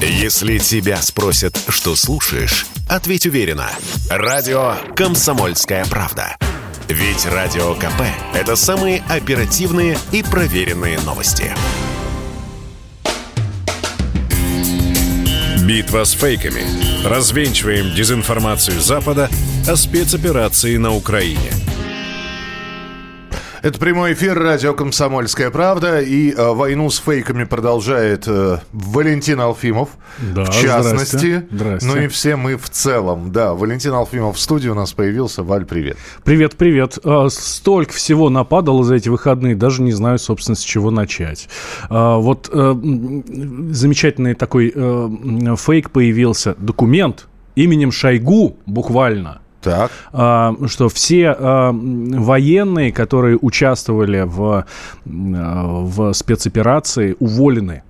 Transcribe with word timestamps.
Если 0.00 0.58
тебя 0.58 1.00
спросят, 1.00 1.58
что 1.68 1.96
слушаешь, 1.96 2.66
ответь 2.86 3.24
уверенно. 3.24 3.70
Радио 4.10 4.74
«Комсомольская 4.94 5.86
правда». 5.86 6.36
Ведь 6.88 7.24
Радио 7.24 7.74
КП– 7.74 8.02
это 8.34 8.56
самые 8.56 9.02
оперативные 9.08 9.98
и 10.12 10.22
проверенные 10.22 11.00
новости. 11.00 11.50
Битва 15.66 16.04
с 16.04 16.12
фейками. 16.12 16.62
Развенчиваем 17.04 17.94
дезинформацию 17.94 18.80
Запада 18.80 19.30
о 19.66 19.76
спецоперации 19.76 20.76
на 20.76 20.94
Украине– 20.94 21.50
это 23.62 23.78
прямой 23.78 24.12
эфир 24.12 24.38
радио 24.38 24.74
«Комсомольская 24.74 25.50
правда». 25.50 26.00
И 26.00 26.32
э, 26.32 26.52
войну 26.52 26.90
с 26.90 26.98
фейками 26.98 27.44
продолжает 27.44 28.24
э, 28.26 28.58
Валентин 28.72 29.40
Алфимов, 29.40 29.90
да, 30.18 30.44
в 30.44 30.50
частности. 30.50 31.16
Здрасте, 31.16 31.46
здрасте. 31.50 31.86
Ну 31.86 31.96
и 31.96 32.08
все 32.08 32.36
мы 32.36 32.56
в 32.56 32.68
целом. 32.68 33.32
Да, 33.32 33.54
Валентин 33.54 33.92
Алфимов 33.92 34.36
в 34.36 34.40
студии 34.40 34.68
у 34.68 34.74
нас 34.74 34.92
появился. 34.92 35.42
Валь, 35.42 35.64
привет. 35.64 35.96
Привет, 36.24 36.56
привет. 36.56 36.98
А, 37.04 37.28
столько 37.30 37.92
всего 37.92 38.30
нападало 38.30 38.84
за 38.84 38.96
эти 38.96 39.08
выходные, 39.08 39.56
даже 39.56 39.82
не 39.82 39.92
знаю, 39.92 40.18
собственно, 40.18 40.56
с 40.56 40.62
чего 40.62 40.90
начать. 40.90 41.48
А, 41.88 42.18
вот 42.18 42.50
э, 42.52 42.74
замечательный 43.70 44.34
такой 44.34 44.72
э, 44.74 45.56
фейк 45.56 45.90
появился. 45.90 46.54
Документ 46.58 47.26
именем 47.54 47.92
Шойгу 47.92 48.58
буквально– 48.66 49.40
так. 49.66 49.90
А, 50.12 50.54
что 50.66 50.88
все 50.88 51.30
а, 51.30 51.72
военные, 51.72 52.92
которые 52.92 53.36
участвовали 53.40 54.22
в, 54.24 54.64
а, 54.64 54.64
в 55.04 56.12
спецоперации, 56.12 57.16
уволены. 57.18 57.82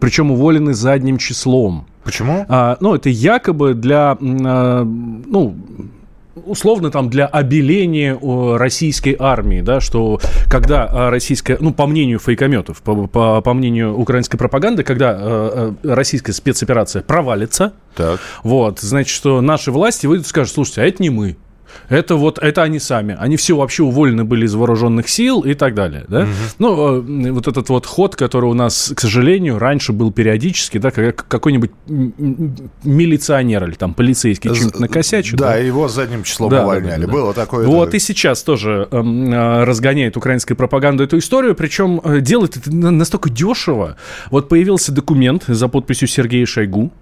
Причем 0.00 0.30
уволены 0.30 0.72
задним 0.74 1.18
числом. 1.18 1.86
Почему? 2.04 2.46
А, 2.48 2.76
ну, 2.80 2.94
это 2.94 3.10
якобы 3.10 3.74
для, 3.74 4.16
а, 4.20 4.84
ну, 4.84 5.54
условно 6.46 6.90
там 6.90 7.10
для 7.10 7.26
обеления 7.26 8.18
российской 8.56 9.16
армии, 9.18 9.60
да, 9.60 9.80
что 9.80 10.20
когда 10.48 10.86
а, 10.90 11.10
российская, 11.10 11.56
ну, 11.60 11.72
по 11.72 11.86
мнению 11.86 12.18
фейкометов, 12.18 12.82
по, 12.82 13.06
по, 13.06 13.40
по 13.40 13.54
мнению 13.54 13.96
украинской 13.96 14.36
пропаганды, 14.36 14.82
когда 14.82 15.16
э, 15.18 15.72
российская 15.82 16.32
спецоперация 16.32 17.02
провалится, 17.02 17.72
так. 17.94 18.20
вот, 18.42 18.80
значит, 18.80 19.14
что 19.14 19.40
наши 19.40 19.70
власти 19.70 20.06
выйдут 20.06 20.26
и 20.26 20.28
скажут, 20.28 20.54
слушайте, 20.54 20.82
а 20.82 20.84
это 20.84 21.02
не 21.02 21.10
мы, 21.10 21.36
это 21.88 22.16
вот, 22.16 22.38
это 22.38 22.62
они 22.62 22.78
сами. 22.78 23.16
Они 23.18 23.36
все 23.36 23.56
вообще 23.56 23.82
уволены 23.82 24.24
были 24.24 24.46
из 24.46 24.54
вооруженных 24.54 25.08
сил 25.08 25.40
и 25.40 25.54
так 25.54 25.74
далее, 25.74 26.04
да? 26.08 26.22
Угу. 26.22 26.28
Ну, 26.58 27.28
э, 27.28 27.30
вот 27.32 27.48
этот 27.48 27.68
вот 27.68 27.86
ход, 27.86 28.16
который 28.16 28.50
у 28.50 28.54
нас, 28.54 28.92
к 28.94 29.00
сожалению, 29.00 29.58
раньше 29.58 29.92
был 29.92 30.12
периодически, 30.12 30.78
да, 30.78 30.90
как 30.90 31.26
какой-нибудь 31.28 31.70
милиционер 31.86 33.64
или 33.64 33.74
там 33.74 33.94
полицейский 33.94 34.54
чем-то 34.54 34.80
накосячит. 34.80 35.38
Да, 35.38 35.50
да, 35.50 35.56
его 35.56 35.88
задним 35.88 36.22
числом 36.22 36.50
да, 36.50 36.62
увольняли. 36.62 37.02
Да, 37.02 37.06
да, 37.06 37.12
Было 37.12 37.34
такое. 37.34 37.66
Вот 37.66 37.90
да. 37.90 37.96
и 37.96 38.00
сейчас 38.00 38.42
тоже 38.42 38.88
э, 38.90 39.64
разгоняет 39.64 40.16
украинская 40.16 40.56
пропаганда 40.56 41.04
эту 41.04 41.18
историю, 41.18 41.54
причем 41.54 42.00
э, 42.04 42.20
делает 42.20 42.56
это 42.56 42.74
настолько 42.74 43.30
дешево. 43.30 43.96
Вот 44.30 44.48
появился 44.48 44.92
документ 44.92 45.44
за 45.46 45.68
подписью 45.68 46.08
Сергея 46.08 46.46
Шойгу, 46.46 46.92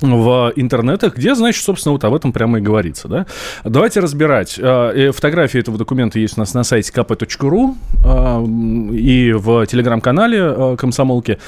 в 0.00 0.52
интернетах, 0.56 1.16
где, 1.16 1.34
значит, 1.34 1.64
собственно, 1.64 1.92
вот 1.92 2.04
об 2.04 2.14
этом 2.14 2.32
прямо 2.32 2.58
и 2.58 2.60
говорится, 2.60 3.08
да. 3.08 3.26
Давайте 3.64 4.00
разбирать. 4.00 4.58
А, 4.60 5.12
фотографии 5.12 5.60
этого 5.60 5.78
документа 5.78 6.18
есть 6.18 6.36
у 6.36 6.40
нас 6.40 6.54
на 6.54 6.64
сайте 6.64 6.92
kp.ru 6.92 7.74
а, 8.04 8.44
и 8.92 9.32
в 9.32 9.66
телеграм-канале 9.66 10.76
комсомолки. 10.76 11.38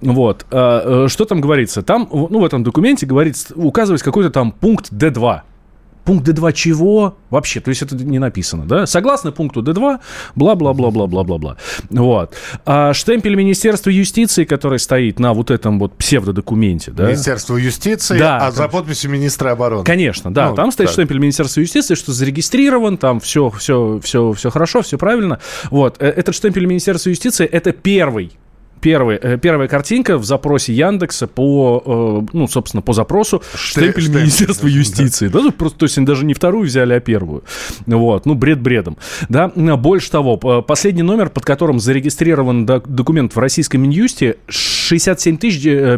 Вот. 0.00 0.46
Что 0.48 1.24
там 1.28 1.40
говорится? 1.40 1.82
Там, 1.82 2.08
ну, 2.10 2.40
в 2.40 2.44
этом 2.44 2.62
документе 2.62 3.06
говорится, 3.06 3.54
указывается 3.54 4.04
какой-то 4.04 4.30
там 4.30 4.52
пункт 4.52 4.92
D2 4.92 5.40
пункт 6.04 6.28
D2 6.28 6.52
чего? 6.52 7.16
Вообще, 7.30 7.60
то 7.60 7.68
есть 7.68 7.82
это 7.82 7.94
не 7.94 8.18
написано, 8.18 8.66
да? 8.66 8.86
Согласно 8.86 9.32
пункту 9.32 9.62
D2, 9.62 9.98
бла-бла-бла-бла-бла-бла-бла. 10.34 11.56
Вот. 11.90 12.34
А 12.66 12.92
штемпель 12.92 13.34
Министерства 13.34 13.90
юстиции, 13.90 14.44
который 14.44 14.78
стоит 14.78 15.18
на 15.18 15.32
вот 15.32 15.50
этом 15.50 15.78
вот 15.78 15.96
псевдодокументе, 15.96 16.90
да? 16.90 17.06
Министерство 17.06 17.56
юстиции, 17.56 18.18
да, 18.18 18.38
а 18.38 18.50
за 18.50 18.68
подписью 18.68 19.10
министра 19.10 19.52
обороны. 19.52 19.84
Конечно, 19.84 20.32
да. 20.32 20.50
Ну, 20.50 20.56
там 20.56 20.72
стоит 20.72 20.88
так. 20.88 20.94
штемпель 20.94 21.18
Министерства 21.18 21.60
юстиции, 21.60 21.94
что 21.94 22.12
зарегистрирован, 22.12 22.96
там 22.98 23.20
все, 23.20 23.50
все, 23.50 24.00
все, 24.02 24.32
все 24.32 24.50
хорошо, 24.50 24.82
все 24.82 24.98
правильно. 24.98 25.38
Вот. 25.70 25.96
Э, 26.00 26.08
этот 26.08 26.34
штемпель 26.34 26.66
Министерства 26.66 27.10
юстиции– 27.10 27.46
это 27.46 27.72
первый 27.72 28.32
первый, 28.80 29.16
э, 29.16 29.38
первая 29.38 29.68
картинка 29.68 30.18
в 30.18 30.24
запросе 30.24 30.72
Яндекса 30.72 31.26
по, 31.26 32.24
э, 32.24 32.26
ну, 32.32 32.48
собственно, 32.48 32.82
по 32.82 32.92
запросу 32.92 33.42
штемпель 33.54 34.02
Штемпель 34.02 34.20
Министерства 34.20 34.66
юстиции. 34.66 35.28
Да, 35.28 35.40
ну, 35.40 35.52
просто, 35.52 35.78
то 35.78 35.84
есть 35.84 36.02
даже 36.04 36.24
не 36.24 36.34
вторую 36.34 36.66
взяли, 36.66 36.94
а 36.94 37.00
первую. 37.00 37.44
Вот, 37.86 38.26
ну, 38.26 38.34
бред 38.34 38.60
бредом. 38.60 38.96
Да, 39.28 39.48
больше 39.48 40.10
того, 40.10 40.36
последний 40.36 41.02
номер, 41.02 41.30
под 41.30 41.44
которым 41.44 41.78
зарегистрирован 41.80 42.66
документ 42.66 43.34
в 43.34 43.38
российском 43.38 43.82
Минюсте, 43.82 44.36
67 44.90 45.36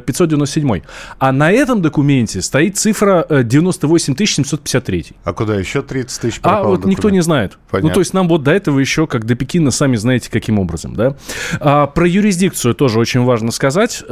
597. 0.01 0.77
Э, 0.77 0.81
а 1.19 1.33
на 1.33 1.51
этом 1.51 1.81
документе 1.81 2.43
стоит 2.43 2.77
цифра 2.77 3.27
98 3.31 4.15
753. 4.17 5.07
А 5.25 5.33
куда 5.33 5.57
еще 5.57 5.83
30 5.83 6.21
тысяч 6.21 6.41
А 6.43 6.63
вот 6.63 6.77
документ? 6.77 6.87
никто 6.87 7.11
не 7.11 7.23
знает. 7.23 7.59
Понятно. 7.71 7.89
Ну, 7.89 7.95
то 7.95 8.01
есть 8.01 8.13
нам 8.15 8.29
вот 8.29 8.43
до 8.43 8.51
этого 8.51 8.79
еще, 8.79 9.07
как 9.07 9.25
до 9.25 9.35
Пекина, 9.35 9.71
сами 9.71 9.97
знаете, 9.97 10.31
каким 10.31 10.59
образом, 10.59 10.95
да. 10.95 11.17
А, 11.61 11.87
про 11.87 12.07
юрисдикцию 12.07 12.75
тоже 12.75 12.99
очень 12.99 13.23
важно 13.23 13.51
сказать. 13.51 14.03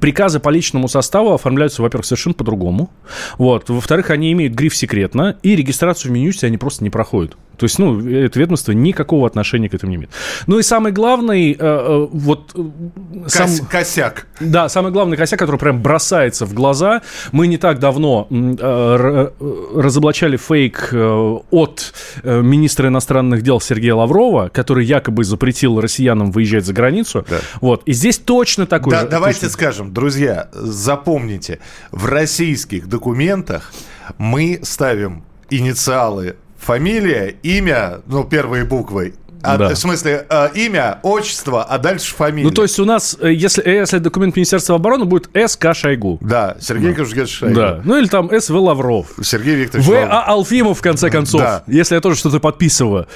Приказы 0.00 0.40
по 0.40 0.50
личному 0.50 0.88
составу 0.88 1.32
оформляются, 1.32 1.80
во-первых, 1.80 2.04
совершенно 2.04 2.34
по-другому. 2.34 2.90
Вот. 3.38 3.70
Во-вторых, 3.70 4.10
они 4.10 4.30
имеют 4.32 4.54
гриф 4.54 4.76
«секретно», 4.76 5.36
и 5.42 5.56
регистрацию 5.56 6.12
в 6.12 6.14
Минюсте 6.14 6.46
они 6.46 6.58
просто 6.58 6.84
не 6.84 6.90
проходят. 6.90 7.36
То 7.60 7.64
есть, 7.64 7.78
ну, 7.78 8.00
это 8.00 8.38
ведомство 8.38 8.72
никакого 8.72 9.26
отношения 9.26 9.68
к 9.68 9.74
этому 9.74 9.90
не 9.90 9.96
имеет. 9.96 10.10
Ну 10.46 10.58
и 10.58 10.62
самый 10.62 10.92
главный, 10.92 11.52
э, 11.52 11.56
э 11.58 12.08
вот... 12.10 12.54
Э, 12.54 13.28
сам, 13.28 13.50
косяк. 13.70 14.26
Да, 14.40 14.70
самый 14.70 14.92
главный 14.92 15.18
косяк, 15.18 15.38
который 15.38 15.58
прям 15.58 15.82
бросается 15.82 16.46
в 16.46 16.54
глаза. 16.54 17.02
Мы 17.32 17.48
не 17.48 17.58
так 17.58 17.78
давно 17.78 18.26
э, 18.30 18.56
э 18.58 19.30
разоблачали 19.74 20.38
фейк 20.38 20.88
э, 20.92 21.38
от 21.50 21.92
министра 22.24 22.88
иностранных 22.88 23.42
дел 23.42 23.60
Сергея 23.60 23.94
Лаврова, 23.94 24.48
который 24.48 24.86
якобы 24.86 25.22
запретил 25.24 25.82
россиянам 25.82 26.30
выезжать 26.30 26.64
за 26.64 26.72
границу. 26.72 27.26
Да. 27.28 27.40
Вот. 27.60 27.82
И 27.84 27.92
здесь 27.92 28.16
точно 28.16 28.64
такой 28.64 28.92
да, 28.92 29.02
же... 29.02 29.08
Давайте 29.08 29.40
точно... 29.40 29.52
скажем, 29.52 29.92
друзья, 29.92 30.48
запомните, 30.54 31.58
в 31.92 32.06
российских 32.06 32.88
документах 32.88 33.70
мы 34.16 34.60
ставим 34.62 35.24
инициалы 35.50 36.36
фамилия, 36.60 37.34
имя, 37.42 38.00
ну, 38.06 38.24
первые 38.24 38.64
буквы, 38.64 39.14
а, 39.42 39.56
да. 39.56 39.68
В 39.70 39.76
смысле, 39.76 40.26
э, 40.28 40.48
имя, 40.54 40.98
отчество, 41.02 41.64
а 41.64 41.78
дальше 41.78 42.14
фамилия. 42.14 42.46
Ну, 42.46 42.50
то 42.54 42.62
есть 42.62 42.78
у 42.78 42.84
нас, 42.84 43.16
э, 43.18 43.32
если, 43.32 43.64
э, 43.64 43.78
если 43.78 43.98
документ 43.98 44.36
Министерства 44.36 44.76
обороны, 44.76 45.06
будет 45.06 45.30
СК 45.46 45.74
Шойгу. 45.74 46.18
Да, 46.20 46.56
Сергей 46.60 46.92
да. 46.92 47.26
Шойгу. 47.26 47.54
Да, 47.54 47.80
ну 47.84 47.96
или 47.96 48.06
там 48.06 48.30
СВ 48.38 48.50
Лавров. 48.50 49.06
Сергей 49.22 49.54
Викторович 49.54 49.88
В. 49.88 49.94
А. 49.94 50.24
Алфимов, 50.26 50.78
в 50.78 50.82
конце 50.82 51.10
концов, 51.10 51.40
да. 51.40 51.64
если 51.66 51.94
я 51.94 52.00
тоже 52.00 52.16
что-то 52.16 52.38
подписываю. 52.38 53.06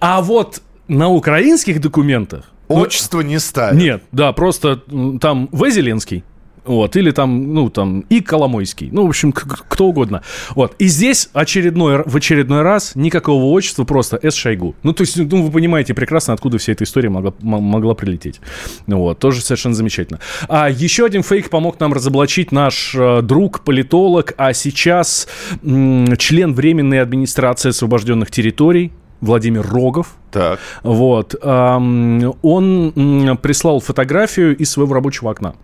А 0.00 0.22
вот 0.22 0.62
на 0.86 1.08
украинских 1.08 1.80
документах... 1.80 2.44
Отчество 2.68 3.18
ну, 3.22 3.28
не 3.28 3.38
ставят. 3.38 3.74
Нет, 3.74 4.02
да, 4.12 4.32
просто 4.32 4.82
там 5.20 5.48
В. 5.52 5.70
Зеленский. 5.70 6.24
Вот, 6.68 6.96
или 6.96 7.10
там, 7.12 7.54
ну, 7.54 7.70
там, 7.70 8.00
и 8.10 8.20
Коломойский. 8.20 8.90
Ну, 8.92 9.06
в 9.06 9.08
общем, 9.08 9.32
кто 9.32 9.86
угодно. 9.86 10.22
Вот. 10.54 10.74
И 10.78 10.86
здесь 10.86 11.30
очередной, 11.32 12.02
в 12.04 12.14
очередной 12.14 12.60
раз 12.60 12.92
никакого 12.94 13.44
отчества, 13.44 13.84
просто 13.84 14.20
С. 14.22 14.34
Шойгу. 14.34 14.76
Ну, 14.82 14.92
то 14.92 15.00
есть, 15.00 15.16
ну, 15.16 15.42
вы 15.42 15.50
понимаете 15.50 15.94
прекрасно, 15.94 16.34
откуда 16.34 16.58
вся 16.58 16.72
эта 16.72 16.84
история 16.84 17.08
могла, 17.08 17.32
могла 17.40 17.94
прилететь. 17.94 18.40
Вот, 18.86 19.18
тоже 19.18 19.40
совершенно 19.40 19.74
замечательно. 19.74 20.20
А 20.46 20.68
еще 20.68 21.06
один 21.06 21.22
фейк 21.22 21.48
помог 21.48 21.80
нам 21.80 21.94
разоблачить 21.94 22.52
наш 22.52 22.94
э, 22.94 23.22
друг, 23.22 23.60
политолог, 23.64 24.34
а 24.36 24.52
сейчас 24.52 25.26
м- 25.62 26.16
член 26.18 26.52
Временной 26.52 27.00
администрации 27.00 27.70
освобожденных 27.70 28.30
территорий, 28.30 28.92
Владимир 29.20 29.66
Рогов. 29.66 30.16
Так. 30.30 30.60
Вот. 30.82 31.34
Эм, 31.42 32.34
он 32.42 33.38
прислал 33.42 33.80
фотографию 33.80 34.56
из 34.56 34.70
своего 34.70 34.94
рабочего 34.94 35.30
окна. 35.30 35.54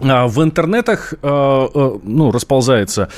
А, 0.00 0.26
в 0.26 0.42
интернетах 0.42 1.14
э, 1.14 1.16
э, 1.22 1.98
ну, 2.02 2.30
расползается 2.30 3.08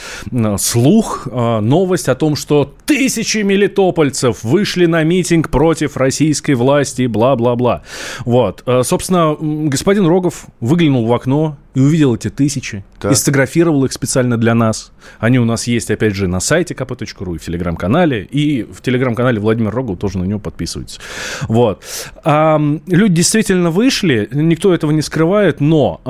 слух, 0.59 1.27
э, 1.31 1.61
новость 1.61 2.09
о 2.09 2.15
том, 2.15 2.37
что 2.37 2.73
тысячи 2.85 3.39
мелитопольцев 3.39 4.45
вышли 4.45 4.87
на 4.87 5.03
митинг 5.03 5.51
против 5.51 5.97
российской 5.97 6.53
власти, 6.53 7.07
бла-бла-бла. 7.07 7.83
Вот. 8.25 8.63
Собственно, 8.83 9.37
господин 9.41 10.07
Рогов 10.07 10.47
выглянул 10.61 11.07
в 11.07 11.13
окно 11.13 11.57
и 11.75 11.81
увидел 11.81 12.15
эти 12.15 12.31
тысячи, 12.31 12.85
так. 12.99 13.13
и 13.13 13.15
сфотографировал 13.15 13.85
их 13.85 13.93
специально 13.93 14.39
для 14.39 14.55
нас. 14.55 14.93
Они 15.19 15.39
у 15.39 15.45
нас 15.45 15.67
есть, 15.67 15.91
опять 15.91 16.15
же, 16.15 16.27
на 16.27 16.41
сайте 16.41 16.75
kp.ru 16.75 17.35
и 17.35 17.39
в 17.39 17.45
телеграм-канале, 17.45 18.25
и 18.25 18.63
в 18.63 18.81
телеграм-канале 18.81 19.41
Владимир 19.41 19.75
Рогов 19.75 19.99
тоже 19.99 20.19
на 20.19 20.25
него 20.25 20.39
подписывается. 20.39 21.01
Вот. 21.49 21.83
Люди 22.25 23.15
действительно 23.15 23.71
вышли, 23.71 24.29
никто 24.33 24.73
этого 24.73 24.91
не 24.91 25.03
скрывает, 25.03 25.61
но... 25.61 26.01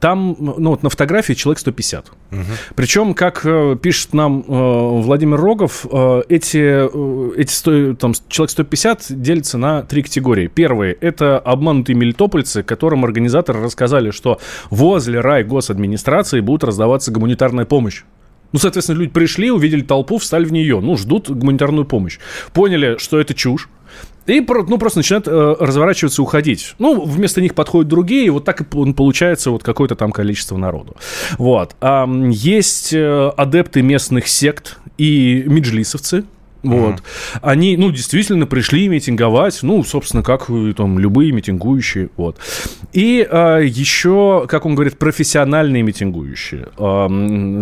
Там, 0.00 0.36
ну 0.38 0.70
вот 0.70 0.82
на 0.82 0.90
фотографии 0.90 1.34
человек 1.34 1.58
150. 1.58 2.08
Угу. 2.08 2.40
Причем, 2.74 3.14
как 3.14 3.44
э, 3.44 3.76
пишет 3.80 4.12
нам 4.14 4.40
э, 4.40 4.44
Владимир 4.48 5.40
Рогов, 5.40 5.86
э, 5.90 6.22
эти, 6.28 7.38
эти 7.38 7.52
100, 7.52 7.94
там, 7.94 8.12
человек 8.28 8.50
150 8.50 9.06
делятся 9.10 9.58
на 9.58 9.82
три 9.82 10.02
категории. 10.02 10.46
Первые– 10.48 10.94
это 11.00 11.38
обманутые 11.38 11.96
мелитопольцы, 11.96 12.62
которым 12.62 13.04
организаторы 13.04 13.62
рассказали, 13.62 14.10
что 14.10 14.40
возле 14.70 15.20
рай 15.20 15.44
госадминистрации 15.44 16.40
будет 16.40 16.64
раздаваться 16.64 17.12
гуманитарная 17.12 17.64
помощь. 17.64 18.02
Ну, 18.52 18.58
соответственно, 18.58 18.98
люди 18.98 19.10
пришли, 19.10 19.50
увидели 19.50 19.82
толпу, 19.82 20.18
встали 20.18 20.44
в 20.44 20.52
нее, 20.52 20.80
ну, 20.80 20.96
ждут 20.96 21.28
гуманитарную 21.28 21.84
помощь. 21.84 22.18
Поняли, 22.52 22.96
что 22.98 23.20
это 23.20 23.34
чушь, 23.34 23.68
и 24.26 24.40
ну, 24.40 24.78
просто 24.78 24.98
начинают 24.98 25.28
э, 25.28 25.56
разворачиваться 25.60 26.20
и 26.20 26.24
уходить. 26.24 26.74
Ну, 26.78 27.04
вместо 27.04 27.40
них 27.40 27.54
подходят 27.54 27.88
другие, 27.88 28.26
и 28.26 28.30
вот 28.30 28.44
так 28.44 28.60
и 28.60 28.64
получается 28.64 29.50
вот 29.50 29.62
какое-то 29.62 29.94
там 29.94 30.10
количество 30.10 30.56
народу. 30.56 30.96
Вот. 31.38 31.76
А, 31.80 32.08
есть 32.30 32.92
э, 32.92 33.28
адепты 33.36 33.82
местных 33.82 34.26
сект 34.26 34.78
и 34.98 35.44
меджлисовцы, 35.46 36.24
вот. 36.66 36.96
Mm-hmm. 36.96 37.38
Они, 37.42 37.76
ну, 37.76 37.90
действительно 37.90 38.46
пришли 38.46 38.88
митинговать, 38.88 39.58
ну, 39.62 39.82
собственно, 39.84 40.22
как 40.22 40.46
там 40.76 40.98
любые 40.98 41.32
митингующие, 41.32 42.10
вот. 42.16 42.38
И 42.92 43.26
а, 43.30 43.58
еще, 43.58 44.46
как 44.48 44.66
он 44.66 44.74
говорит, 44.74 44.98
профессиональные 44.98 45.82
митингующие. 45.82 46.68
А, 46.78 47.08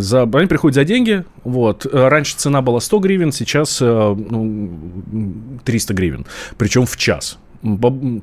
за, 0.01 0.23
они 0.23 0.47
приходят 0.47 0.75
за 0.75 0.85
деньги, 0.85 1.25
вот. 1.45 1.87
Раньше 1.93 2.37
цена 2.37 2.63
была 2.63 2.81
100 2.81 2.99
гривен, 2.99 3.33
сейчас 3.33 3.79
а, 3.83 4.15
ну, 4.15 4.71
300 5.65 5.95
гривен, 5.95 6.27
причем 6.57 6.87
в 6.87 6.97
час 6.97 7.39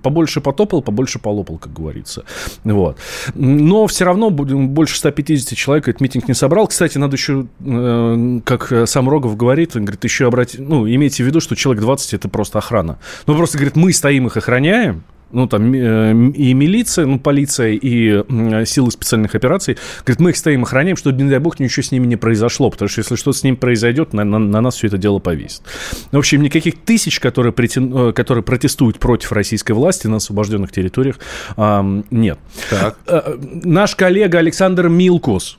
побольше 0.01 0.41
потопал, 0.41 0.81
побольше 0.81 1.19
полопал, 1.19 1.57
как 1.57 1.73
говорится. 1.73 2.23
Вот. 2.63 2.97
Но 3.35 3.87
все 3.87 4.05
равно 4.05 4.29
больше 4.29 4.97
150 4.97 5.57
человек 5.57 5.87
этот 5.87 6.01
митинг 6.01 6.27
не 6.27 6.33
собрал. 6.33 6.67
Кстати, 6.67 6.97
надо 6.97 7.15
еще, 7.15 7.47
э, 7.59 8.39
как 8.45 8.71
сам 8.85 9.09
Рогов 9.09 9.35
говорит, 9.35 9.75
он 9.75 9.85
говорит, 9.85 10.03
еще 10.03 10.27
обратить, 10.27 10.59
ну, 10.59 10.87
имейте 10.87 11.23
в 11.23 11.27
виду, 11.27 11.39
что 11.39 11.55
человек 11.55 11.81
20 11.81 12.13
это 12.13 12.29
просто 12.29 12.59
охрана. 12.59 12.99
Ну, 13.27 13.35
просто, 13.35 13.57
говорит, 13.57 13.75
мы 13.75 13.93
стоим 13.93 14.27
их 14.27 14.37
охраняем, 14.37 15.03
ну, 15.31 15.47
там, 15.47 15.73
э, 15.73 16.31
и 16.35 16.53
милиция, 16.53 17.05
ну, 17.05 17.19
полиция, 17.19 17.71
и 17.71 18.23
силы 18.65 18.91
специальных 18.91 19.35
операций, 19.35 19.77
говорит, 20.05 20.19
мы 20.19 20.29
их 20.31 20.37
стоим, 20.37 20.63
охраняем, 20.63 20.97
чтобы, 20.97 21.21
не 21.21 21.29
дай 21.29 21.39
бог, 21.39 21.59
ничего 21.59 21.83
с 21.83 21.91
ними 21.91 22.07
не 22.07 22.15
произошло, 22.15 22.69
потому 22.69 22.89
что 22.89 22.99
если 22.99 23.15
что-то 23.15 23.37
с 23.37 23.43
ним 23.43 23.57
произойдет, 23.57 24.13
на, 24.13 24.23
на, 24.23 24.39
на 24.39 24.61
нас 24.61 24.75
все 24.75 24.87
это 24.87 24.97
дело 24.97 25.19
повесит. 25.19 25.61
В 26.11 26.17
общем, 26.17 26.41
никаких 26.41 26.79
тысяч, 26.81 27.19
которые, 27.19 27.53
претен... 27.53 28.09
Э, 28.09 28.13
которые 28.13 28.43
протестуют 28.43 28.99
против 28.99 29.31
российской 29.31 29.73
власти 29.73 30.07
на 30.07 30.17
освобожденных 30.17 30.71
территориях, 30.71 31.19
нет. 32.11 32.39
Так. 32.69 32.97
Э, 33.07 33.37
наш 33.63 33.95
коллега 33.95 34.39
Александр 34.39 34.87
Милкус, 34.89 35.57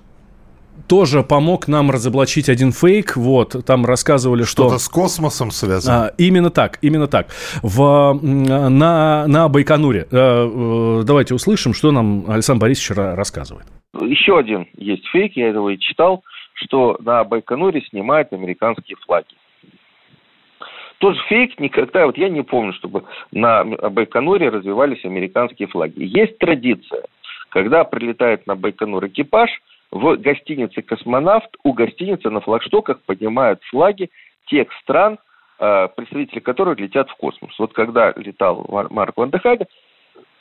тоже 0.92 1.22
помог 1.22 1.68
нам 1.68 1.90
разоблачить 1.90 2.50
один 2.50 2.70
фейк. 2.70 3.16
Вот, 3.16 3.56
там 3.64 3.86
рассказывали, 3.86 4.42
что... 4.42 4.64
Что-то 4.64 4.78
с 4.78 4.90
космосом 4.90 5.50
связано? 5.50 6.08
А, 6.08 6.12
именно 6.18 6.50
так, 6.50 6.78
именно 6.82 7.06
так. 7.06 7.28
В, 7.62 8.12
на, 8.22 9.26
на 9.26 9.48
Байконуре. 9.48 10.06
А, 10.12 11.02
давайте 11.02 11.32
услышим, 11.34 11.72
что 11.72 11.92
нам 11.92 12.26
Александр 12.28 12.60
Борисович 12.60 12.90
рассказывает. 13.16 13.64
Еще 14.02 14.38
один 14.38 14.66
есть 14.76 15.06
фейк, 15.06 15.32
я 15.34 15.48
его 15.48 15.70
и 15.70 15.78
читал, 15.78 16.24
что 16.56 16.98
на 17.00 17.24
Байконуре 17.24 17.80
снимают 17.88 18.30
американские 18.34 18.98
флаги. 19.06 19.34
Тот 20.98 21.14
же 21.14 21.22
фейк 21.30 21.58
никогда, 21.58 22.04
вот 22.04 22.18
я 22.18 22.28
не 22.28 22.42
помню, 22.42 22.74
чтобы 22.74 23.04
на 23.30 23.64
Байконуре 23.64 24.50
развивались 24.50 25.02
американские 25.06 25.68
флаги. 25.68 25.94
Есть 26.04 26.36
традиция, 26.36 27.04
когда 27.48 27.84
прилетает 27.84 28.46
на 28.46 28.56
Байконур 28.56 29.06
экипаж– 29.06 29.48
в 29.92 30.16
гостинице 30.16 30.80
«Космонавт» 30.80 31.54
у 31.62 31.74
гостиницы 31.74 32.30
на 32.30 32.40
флагштоках 32.40 33.00
поднимают 33.02 33.62
флаги 33.64 34.10
тех 34.46 34.72
стран, 34.80 35.18
э, 35.58 35.88
представители 35.94 36.40
которых 36.40 36.80
летят 36.80 37.10
в 37.10 37.14
космос. 37.16 37.54
Вот 37.58 37.74
когда 37.74 38.12
летал 38.16 38.66
Марк 38.68 39.16
Ван 39.16 39.30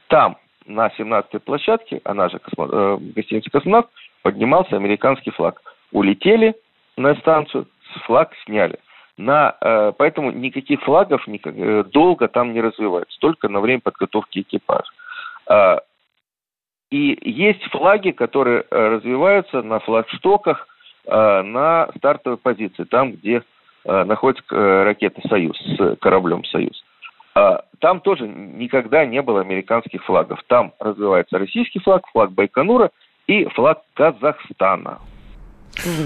там 0.07 0.38
на 0.65 0.88
17-й 0.88 1.39
площадке, 1.42 2.00
она 2.06 2.30
же 2.30 2.39
космо, 2.39 2.69
э, 2.71 2.98
гостиница 3.13 3.50
«Космонавт», 3.51 3.89
поднимался 4.21 4.77
американский 4.77 5.31
флаг. 5.31 5.62
Улетели 5.92 6.56
на 6.95 7.13
станцию, 7.15 7.68
флаг 8.06 8.31
сняли. 8.45 8.80
На, 9.18 9.57
э, 9.59 9.92
поэтому 9.98 10.31
никаких 10.31 10.81
флагов 10.83 11.27
никак, 11.27 11.53
э, 11.57 11.83
долго 11.92 12.30
там 12.30 12.53
не 12.53 12.62
развивается, 12.62 13.19
только 13.19 13.50
на 13.50 13.59
время 13.59 13.81
подготовки 13.81 14.39
экипажа. 14.39 14.89
Э, 15.50 15.80
и 16.92 17.18
есть 17.22 17.64
флаги, 17.72 18.12
которые 18.12 18.66
э, 18.70 18.88
развиваются 18.90 19.62
на 19.62 19.80
флагштоках 19.80 20.68
э, 21.06 21.42
на 21.42 21.90
стартовой 21.98 22.38
позиции, 22.38 22.84
там, 22.84 23.14
где 23.14 23.44
э, 23.86 24.04
находится 24.04 24.44
ракета 24.84 25.22
«Союз» 25.28 25.58
с 25.58 25.96
кораблем 26.02 26.44
«Союз». 26.46 26.84
А 27.34 27.64
там 27.80 28.02
тоже 28.02 28.28
никогда 28.28 29.06
не 29.06 29.22
было 29.22 29.40
американских 29.40 30.04
флагов. 30.04 30.42
Там 30.48 30.74
развивается 30.80 31.40
российский 31.40 31.80
флаг, 31.80 32.06
флаг 32.12 32.34
Байконура 32.34 32.92
и 33.26 33.46
флаг 33.46 33.82
Казахстана. 33.94 35.00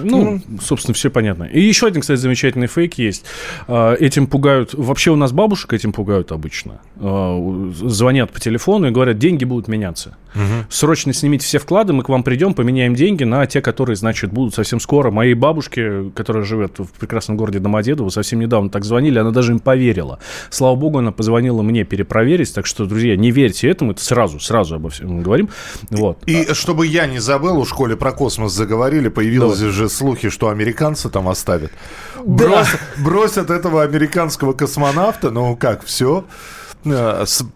Ну, 0.04 0.42
собственно, 0.62 0.94
все 0.94 1.10
понятно. 1.10 1.44
И 1.44 1.60
еще 1.60 1.88
один, 1.88 2.02
кстати, 2.02 2.20
замечательный 2.20 2.68
фейк 2.68 2.96
есть. 2.96 3.26
А, 3.68 3.96
этим 3.96 4.28
пугают... 4.28 4.74
Вообще 4.74 5.12
у 5.12 5.16
нас 5.16 5.32
бабушек 5.32 5.74
этим 5.74 5.92
пугают 5.92 6.32
обычно. 6.32 6.80
А, 6.98 7.72
звонят 7.74 8.32
по 8.32 8.40
телефону 8.40 8.88
и 8.88 8.92
говорят, 8.92 9.18
деньги 9.18 9.46
будут 9.46 9.68
меняться. 9.68 10.18
Угу. 10.36 10.66
Срочно 10.70 11.14
снимите 11.14 11.46
все 11.46 11.60
вклады, 11.60 11.94
мы 11.94 12.04
к 12.04 12.10
вам 12.10 12.24
придем, 12.24 12.54
поменяем 12.54 12.94
деньги 12.94 13.24
на 13.24 13.46
те, 13.46 13.62
которые, 13.62 13.96
значит, 13.96 14.32
будут 14.32 14.54
совсем 14.54 14.80
скоро. 14.80 15.10
Моей 15.10 15.34
бабушке, 15.34 16.12
которая 16.14 16.44
живет 16.44 16.78
в 16.80 16.92
прекрасном 17.00 17.38
городе 17.38 17.60
Домодедово, 17.60 18.10
совсем 18.10 18.40
недавно 18.40 18.70
так 18.70 18.84
звонили, 18.84 19.18
она 19.18 19.32
даже 19.32 19.54
им 19.54 19.60
поверила. 19.60 20.20
Слава 20.50 20.76
богу, 20.76 21.00
она 21.00 21.12
позвонила 21.12 21.62
мне 21.62 21.86
перепроверить, 21.86 22.54
так 22.54 22.66
что, 22.66 22.86
друзья, 22.86 23.16
не 23.16 23.32
верьте 23.32 23.70
этому, 23.70 23.92
это 23.92 24.04
сразу, 24.04 24.40
сразу 24.40 24.76
обо 24.76 24.90
всем 24.90 25.22
говорим. 25.22 25.50
Вот. 25.90 26.20
И, 26.26 26.42
и 26.42 26.54
чтобы 26.54 26.86
я 26.86 27.08
не 27.08 27.20
забыл, 27.20 27.58
у 27.58 27.66
школе 27.66 27.96
про 27.96 28.12
космос 28.12 28.54
заговорили, 28.54 29.08
появилась 29.08 29.55
Давай. 29.60 29.74
же 29.74 29.90
слухи, 29.90 30.30
что 30.30 30.50
американцы 30.50 31.10
там 31.10 31.28
оставят. 31.28 31.72
Да. 32.16 32.22
Бросят, 32.24 32.80
бросят 32.98 33.50
этого 33.50 33.84
американского 33.84 34.54
космонавта, 34.54 35.31
ну 35.31 35.56
как, 35.56 35.86
все 35.86 36.25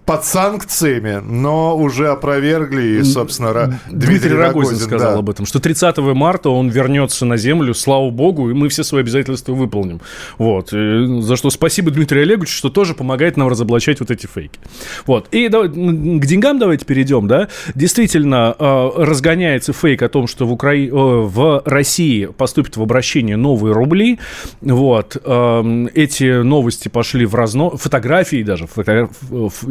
под 0.05 0.25
санкциями, 0.25 1.21
но 1.23 1.77
уже 1.77 2.09
опровергли, 2.09 2.99
и, 2.99 3.03
собственно, 3.03 3.79
Дмитрий, 3.87 4.19
Дмитрий 4.19 4.33
Рогозин, 4.33 4.61
Рогозин 4.61 4.87
сказал 4.87 5.13
да. 5.13 5.19
об 5.19 5.29
этом, 5.29 5.45
что 5.45 5.59
30 5.59 5.97
марта 5.97 6.49
он 6.49 6.69
вернется 6.69 7.25
на 7.25 7.37
Землю, 7.37 7.73
слава 7.73 8.09
богу, 8.09 8.49
и 8.49 8.53
мы 8.53 8.69
все 8.69 8.83
свои 8.83 9.01
обязательства 9.01 9.53
выполним. 9.53 10.01
Вот. 10.37 10.73
И 10.73 11.21
за 11.21 11.35
что 11.35 11.49
спасибо 11.49 11.91
Дмитрию 11.91 12.23
Олеговичу, 12.23 12.53
что 12.53 12.69
тоже 12.69 12.93
помогает 12.93 13.37
нам 13.37 13.47
разоблачать 13.47 13.99
вот 13.99 14.11
эти 14.11 14.25
фейки. 14.25 14.59
Вот. 15.05 15.27
И 15.31 15.47
давай, 15.47 15.69
к 15.69 16.25
деньгам 16.25 16.59
давайте 16.59 16.85
перейдем, 16.85 17.27
да. 17.27 17.47
Действительно, 17.75 18.55
э, 18.57 18.89
разгоняется 18.97 19.73
фейк 19.73 20.01
о 20.01 20.09
том, 20.09 20.27
что 20.27 20.45
в, 20.45 20.53
Укра... 20.53 20.73
Э, 20.73 20.89
в 20.91 21.61
России 21.65 22.25
поступят 22.25 22.77
в 22.77 22.81
обращение 22.81 23.37
новые 23.37 23.73
рубли. 23.73 24.19
Вот. 24.61 25.15
Эти 25.15 26.41
новости 26.41 26.87
пошли 26.87 27.25
в 27.25 27.35
разнос, 27.35 27.79
фотографии 27.79 28.43
даже, 28.43 28.67
фото 28.67 29.09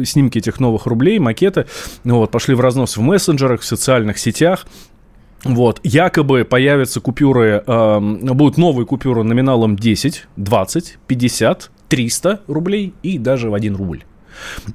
снимки 0.03 0.37
этих 0.37 0.59
новых 0.59 0.85
рублей, 0.85 1.19
макеты, 1.19 1.65
вот, 2.03 2.31
пошли 2.31 2.55
в 2.55 2.61
разнос 2.61 2.97
в 2.97 3.01
мессенджерах, 3.01 3.61
в 3.61 3.65
социальных 3.65 4.17
сетях. 4.17 4.65
Вот, 5.43 5.79
якобы 5.83 6.43
появятся 6.43 6.99
купюры, 6.99 7.63
э, 7.65 7.99
будут 7.99 8.57
новые 8.57 8.85
купюры 8.85 9.23
номиналом 9.23 9.77
10, 9.77 10.27
20, 10.35 10.97
50, 11.07 11.71
300 11.87 12.41
рублей 12.47 12.93
и 13.03 13.17
даже 13.17 13.49
в 13.49 13.53
1 13.53 13.75
рубль. 13.75 14.03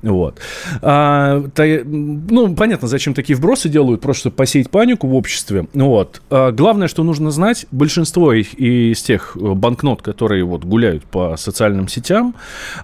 Вот. 0.02 0.40
А, 0.82 1.42
то, 1.54 1.82
ну, 1.84 2.54
понятно, 2.54 2.88
зачем 2.88 3.14
такие 3.14 3.36
вбросы 3.36 3.68
делают, 3.68 4.00
просто 4.00 4.20
чтобы 4.20 4.36
посеять 4.36 4.70
панику 4.70 5.06
в 5.06 5.14
обществе. 5.14 5.66
Вот. 5.74 6.22
А, 6.30 6.52
главное, 6.52 6.88
что 6.88 7.02
нужно 7.02 7.30
знать, 7.30 7.66
большинство 7.70 8.32
их, 8.32 8.54
из 8.54 9.02
тех 9.02 9.36
э, 9.36 9.54
банкнот, 9.54 10.02
которые 10.02 10.44
вот 10.44 10.64
гуляют 10.64 11.04
по 11.04 11.36
социальным 11.36 11.88
сетям, 11.88 12.34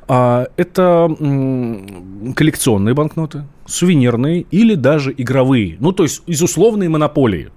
а, 0.09 0.47
это 0.57 1.15
м, 1.19 2.35
коллекционные 2.35 2.95
банкноты, 2.95 3.45
сувенирные 3.67 4.47
или 4.51 4.75
даже 4.75 5.15
игровые. 5.17 5.77
Ну, 5.81 5.93
то 5.93 6.05
есть 6.05 6.23
из 6.27 6.43
условной 6.43 6.89
монополии. 6.89 7.51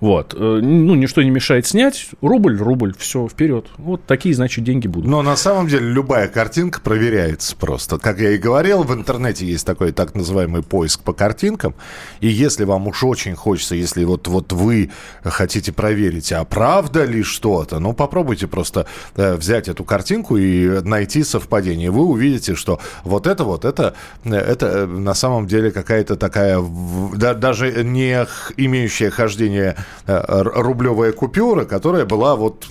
Вот. 0.00 0.34
Э, 0.34 0.60
ну, 0.62 0.94
ничто 0.94 1.22
не 1.22 1.30
мешает 1.30 1.66
снять. 1.66 2.10
Рубль, 2.20 2.56
рубль, 2.58 2.94
все, 2.98 3.28
вперед. 3.28 3.66
Вот 3.78 4.04
такие, 4.04 4.34
значит, 4.34 4.64
деньги 4.64 4.86
будут. 4.88 5.08
Но 5.08 5.22
на 5.22 5.36
самом 5.36 5.68
деле 5.68 5.88
любая 5.88 6.28
картинка 6.28 6.80
проверяется 6.80 7.56
просто. 7.56 7.98
Как 7.98 8.18
я 8.18 8.30
и 8.30 8.38
говорил, 8.38 8.82
в 8.82 8.92
интернете 8.94 9.46
есть 9.46 9.66
такой 9.66 9.92
так 9.92 10.14
называемый 10.14 10.62
поиск 10.62 11.02
по 11.02 11.12
картинкам. 11.12 11.74
И 12.20 12.28
если 12.28 12.64
вам 12.64 12.86
уж 12.88 13.04
очень 13.04 13.34
хочется, 13.34 13.74
если 13.74 14.04
вот, 14.04 14.28
вот 14.28 14.52
вы 14.52 14.90
хотите 15.22 15.72
проверить, 15.72 16.32
а 16.32 16.44
правда 16.44 17.04
ли 17.04 17.22
что-то, 17.22 17.78
ну, 17.78 17.92
попробуйте 17.92 18.46
просто 18.46 18.86
э, 19.16 19.34
взять 19.34 19.68
эту 19.68 19.84
картинку 19.84 20.36
и 20.36 20.80
найти 20.82 21.22
совпадение. 21.22 21.90
Вы 21.90 22.04
увидите, 22.04 22.54
что 22.54 22.80
вот 23.04 23.26
это 23.26 23.44
вот, 23.44 23.64
это, 23.64 23.94
это 24.24 24.66
э, 24.66 24.86
на 24.86 25.14
самом 25.14 25.46
деле 25.46 25.70
какая-то 25.70 26.16
такая, 26.16 26.62
да, 27.14 27.34
даже 27.34 27.84
не 27.84 28.26
имеющая 28.56 29.10
хождение 29.10 29.76
э, 29.76 29.81
рублевая 30.06 31.12
купюра, 31.12 31.64
которая 31.64 32.04
была 32.04 32.36
вот 32.36 32.66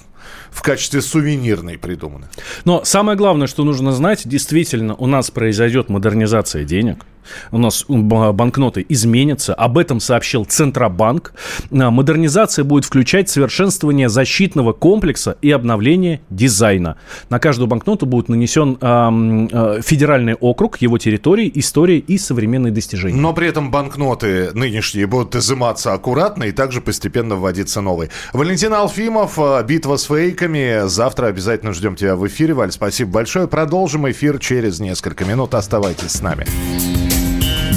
в 0.50 0.62
качестве 0.62 1.02
сувенирной 1.02 1.78
придумана. 1.78 2.30
Но 2.66 2.84
самое 2.84 3.18
главное, 3.18 3.48
что 3.48 3.64
нужно 3.64 3.92
знать, 3.92 4.28
действительно, 4.28 4.96
у 4.96 5.08
нас 5.08 5.32
произойдет 5.32 5.90
модернизация 5.90 6.64
денег 6.64 7.06
у 7.52 7.58
нас 7.58 7.86
банкноты 7.88 8.86
изменятся. 8.88 9.54
Об 9.54 9.78
этом 9.78 10.00
сообщил 10.00 10.46
Центробанк. 10.46 11.34
А, 11.72 11.92
модернизация 11.92 12.64
будет 12.66 12.86
включать 12.86 13.30
совершенствование 13.30 14.10
защитного 14.10 14.74
комплекса 14.74 15.38
и 15.42 15.52
обновление 15.52 16.22
дизайна. 16.30 16.98
На 17.30 17.40
каждую 17.40 17.68
банкноту 17.68 18.06
будет 18.06 18.30
нанесен 18.30 18.78
э, 18.80 19.48
э, 19.52 19.82
федеральный 19.84 20.36
округ, 20.36 20.78
его 20.82 20.98
территории, 20.98 21.52
истории 21.56 21.98
и 21.98 22.18
современные 22.18 22.72
достижения. 22.72 23.20
Но 23.20 23.34
при 23.34 23.48
этом 23.48 23.72
банкноты 23.72 24.52
нынешние 24.54 25.08
будут 25.08 25.36
изыматься 25.36 25.94
аккуратно 25.94 26.46
и 26.46 26.52
также 26.52 26.82
постепенно 26.82 27.36
вводиться 27.36 27.82
новые. 27.82 28.10
Валентин 28.34 28.74
Алфимов, 28.74 29.38
«Битва 29.66 29.98
с 29.98 30.06
фейками». 30.06 30.88
Завтра 30.88 31.28
обязательно 31.28 31.74
ждем 31.74 31.96
тебя 31.96 32.16
в 32.16 32.26
эфире, 32.28 32.54
Валь. 32.54 32.72
Спасибо 32.72 33.12
большое. 33.12 33.48
Продолжим 33.48 34.10
эфир 34.10 34.40
через 34.40 34.80
несколько 34.80 35.26
минут. 35.26 35.54
Оставайтесь 35.54 36.12
с 36.12 36.22
нами. 36.22 36.46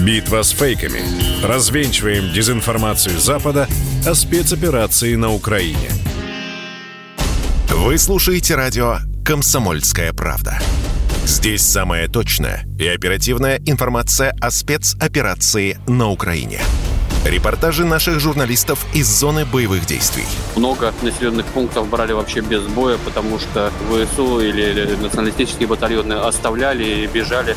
Битва 0.04 0.42
с 0.42 0.50
фейками. 0.50 1.00
Развенчиваем 1.42 2.30
дезинформацию 2.30 3.18
Запада 3.18 3.66
о 4.06 4.14
спецоперации 4.14 5.14
на 5.14 5.32
Украине. 5.32 5.88
Вы 7.70 7.96
слушаете 7.96 8.54
радио 8.54 8.99
«Комсомольская 9.25 10.12
правда». 10.12 10.58
Здесь 11.25 11.62
самая 11.62 12.06
точная 12.08 12.66
и 12.78 12.87
оперативная 12.87 13.58
информация 13.64 14.37
о 14.42 14.50
спецоперации 14.50 15.78
на 15.87 16.11
Украине. 16.11 16.61
Репортажи 17.25 17.87
наших 17.87 18.20
журналистов 18.20 18.84
из 18.92 19.06
зоны 19.08 19.46
боевых 19.46 19.87
действий. 19.87 20.26
Много 20.56 20.92
населенных 21.00 21.46
пунктов 21.46 21.88
брали 21.88 22.12
вообще 22.12 22.42
без 22.42 22.62
боя, 22.64 22.99
потому 23.02 23.38
что 23.38 23.73
ВСУ 23.88 24.40
или 24.40 24.96
националистические 25.00 25.66
батальоны 25.66 26.12
оставляли 26.12 26.84
и 26.84 27.06
бежали. 27.06 27.56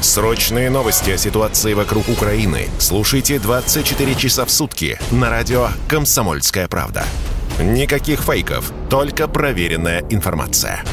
Срочные 0.00 0.70
новости 0.70 1.10
о 1.10 1.16
ситуации 1.16 1.74
вокруг 1.74 2.08
Украины 2.08 2.68
слушайте 2.78 3.40
24 3.40 4.14
часа 4.14 4.44
в 4.44 4.50
сутки 4.50 4.96
на 5.10 5.28
радио 5.28 5.70
«Комсомольская 5.88 6.68
правда». 6.68 7.04
Никаких 7.60 8.20
фейков, 8.20 8.70
только 8.88 9.26
проверенная 9.26 10.04
информация. 10.08 10.84